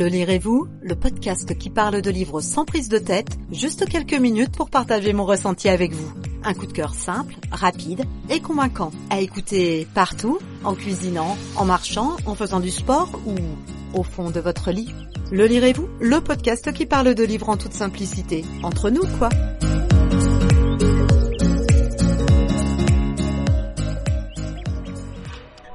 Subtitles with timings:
[0.00, 4.56] Le lirez-vous Le podcast qui parle de livres sans prise de tête, juste quelques minutes
[4.56, 6.10] pour partager mon ressenti avec vous.
[6.42, 8.92] Un coup de cœur simple, rapide et convaincant.
[9.10, 13.34] À écouter partout, en cuisinant, en marchant, en faisant du sport ou
[13.92, 14.88] au fond de votre lit.
[15.30, 18.42] Le lirez-vous Le podcast qui parle de livres en toute simplicité.
[18.62, 19.28] Entre nous, quoi?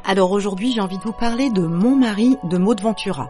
[0.03, 3.29] Alors aujourd'hui, j'ai envie de vous parler de Mon mari de Maud Ventura.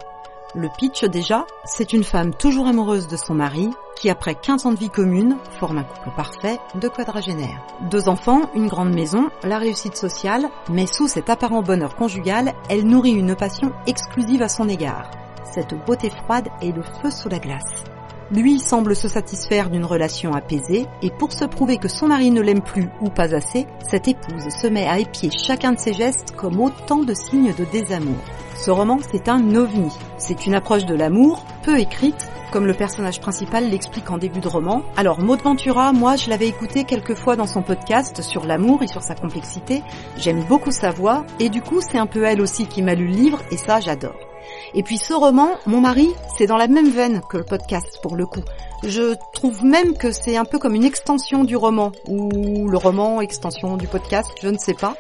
[0.58, 4.72] Le pitch déjà, c'est une femme toujours amoureuse de son mari qui après 15 ans
[4.72, 7.62] de vie commune forme un couple parfait de quadragénaires.
[7.92, 12.88] Deux enfants, une grande maison, la réussite sociale, mais sous cet apparent bonheur conjugal, elle
[12.88, 15.12] nourrit une passion exclusive à son égard.
[15.44, 17.84] Cette beauté froide est le feu sous la glace.
[18.32, 22.42] Lui semble se satisfaire d'une relation apaisée et pour se prouver que son mari ne
[22.42, 26.32] l'aime plus ou pas assez, cette épouse se met à épier chacun de ses gestes
[26.36, 28.18] comme autant de signes de désamour.
[28.56, 29.92] Ce roman, c'est un ovni.
[30.18, 34.48] C'est une approche de l'amour, peu écrite, comme le personnage principal l'explique en début de
[34.48, 34.82] roman.
[34.98, 38.88] Alors Maud Ventura, moi je l'avais écouté quelques fois dans son podcast sur l'amour et
[38.88, 39.84] sur sa complexité.
[40.18, 43.08] J'aime beaucoup sa voix et du coup c'est un peu elle aussi qui m'a lu
[43.08, 44.16] le livre et ça j'adore.
[44.74, 48.16] Et puis ce roman, mon mari, c'est dans la même veine que le podcast pour
[48.16, 48.44] le coup.
[48.84, 53.22] Je trouve même que c'est un peu comme une extension du roman, ou le roman
[53.22, 54.96] extension du podcast, je ne sais pas.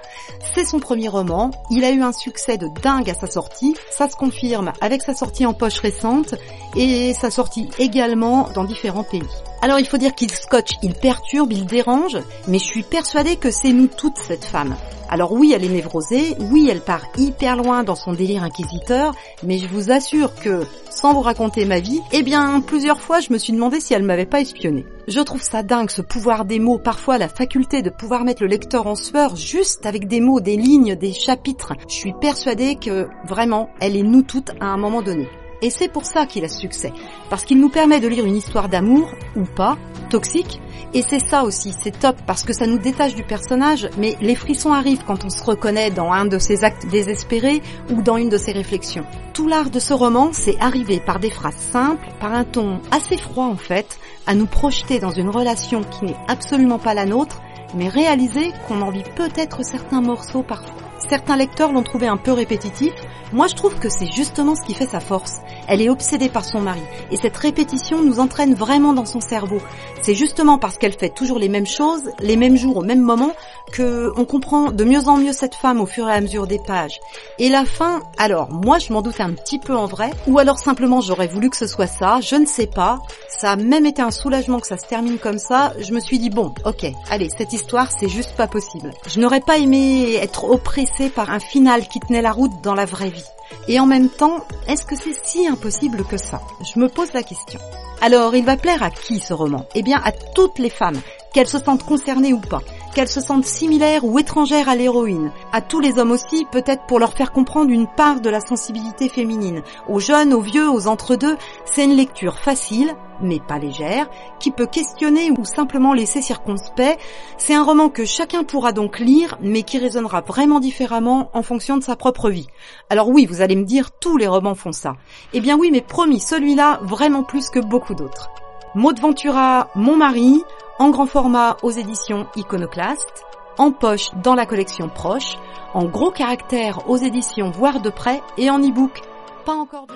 [0.53, 4.09] C'est son premier roman, il a eu un succès de dingue à sa sortie, ça
[4.09, 6.35] se confirme avec sa sortie en poche récente,
[6.75, 9.21] et sa sortie également dans différents pays.
[9.61, 12.17] Alors il faut dire qu'il scotche, il perturbe, il dérange,
[12.47, 14.75] mais je suis persuadée que c'est nous toutes cette femme.
[15.07, 19.59] Alors oui, elle est névrosée, oui, elle part hyper loin dans son délire inquisiteur, mais
[19.59, 23.37] je vous assure que, sans vous raconter ma vie, eh bien, plusieurs fois, je me
[23.37, 24.85] suis demandé si elle m'avait pas espionné.
[25.07, 28.49] Je trouve ça dingue, ce pouvoir des mots, parfois la faculté de pouvoir mettre le
[28.49, 31.73] lecteur en sueur juste avec des mots, des lignes, des chapitres.
[31.87, 35.27] Je suis persuadée que, vraiment, elle est nous toutes à un moment donné.
[35.61, 36.91] Et c'est pour ça qu'il a succès.
[37.29, 39.77] Parce qu'il nous permet de lire une histoire d'amour, ou pas,
[40.09, 40.61] toxique.
[40.93, 44.35] Et c'est ça aussi, c'est top, parce que ça nous détache du personnage, mais les
[44.35, 47.61] frissons arrivent quand on se reconnaît dans un de ses actes désespérés
[47.91, 49.05] ou dans une de ses réflexions.
[49.33, 53.17] Tout l'art de ce roman, c'est arriver par des phrases simples, par un ton assez
[53.17, 57.41] froid en fait, à nous projeter dans une relation qui n'est absolument pas la nôtre,
[57.75, 60.85] mais réaliser qu'on en vit peut-être certains morceaux parfois.
[61.09, 62.93] Certains lecteurs l'ont trouvé un peu répétitif.
[63.33, 65.39] Moi, je trouve que c'est justement ce qui fait sa force.
[65.67, 66.81] Elle est obsédée par son mari.
[67.11, 69.59] Et cette répétition nous entraîne vraiment dans son cerveau.
[70.01, 73.33] C'est justement parce qu'elle fait toujours les mêmes choses, les mêmes jours au même moment,
[73.71, 76.59] que on comprend de mieux en mieux cette femme au fur et à mesure des
[76.59, 76.99] pages.
[77.39, 80.11] Et la fin, alors, moi, je m'en doute un petit peu en vrai.
[80.27, 82.19] Ou alors simplement, j'aurais voulu que ce soit ça.
[82.21, 82.99] Je ne sais pas.
[83.29, 85.73] Ça a même été un soulagement que ça se termine comme ça.
[85.79, 88.91] Je me suis dit, bon, ok, allez, cette histoire, c'est juste pas possible.
[89.07, 92.85] Je n'aurais pas aimé être oppressée par un final qui tenait la route dans la
[92.85, 93.23] vraie vie.
[93.67, 96.41] Et en même temps, est-ce que c'est si impossible que ça?
[96.73, 97.59] Je me pose la question.
[98.01, 99.65] Alors, il va plaire à qui ce roman?
[99.75, 100.99] Eh bien, à toutes les femmes,
[101.33, 102.61] qu'elles se sentent concernées ou pas
[102.95, 106.97] qu'elles se sentent similaires ou étrangères à l'héroïne, à tous les hommes aussi, peut-être pour
[106.97, 111.35] leur faire comprendre une part de la sensibilité féminine, aux jeunes, aux vieux, aux entre-deux,
[111.65, 116.97] c'est une lecture facile, mais pas légère, qui peut questionner ou simplement laisser circonspect.
[117.37, 121.75] C'est un roman que chacun pourra donc lire, mais qui résonnera vraiment différemment en fonction
[121.75, 122.47] de sa propre vie.
[122.89, 124.95] Alors oui, vous allez me dire, tous les romans font ça.
[125.33, 128.29] Eh bien oui, mais promis, celui-là, vraiment plus que beaucoup d'autres.
[128.75, 130.43] Maud Ventura, Mon mari,
[130.79, 133.23] en grand format aux éditions Iconoclast,
[133.57, 135.37] en poche dans la collection Proche,
[135.73, 138.99] en gros caractère aux éditions Voir de près et en e-book.
[139.45, 139.93] Pas encore de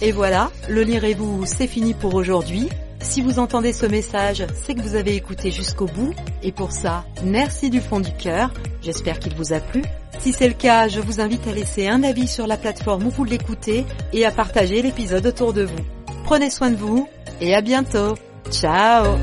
[0.00, 2.70] Et voilà, le lirez-vous, c'est fini pour aujourd'hui.
[3.00, 7.04] Si vous entendez ce message, c'est que vous avez écouté jusqu'au bout, et pour ça,
[7.22, 8.50] merci du fond du cœur.
[8.80, 9.82] J'espère qu'il vous a plu.
[10.22, 13.10] Si c'est le cas, je vous invite à laisser un avis sur la plateforme où
[13.10, 15.84] vous l'écoutez et à partager l'épisode autour de vous.
[16.22, 17.08] Prenez soin de vous
[17.40, 18.14] et à bientôt.
[18.48, 19.18] Ciao